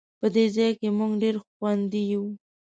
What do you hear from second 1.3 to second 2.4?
خوندي یو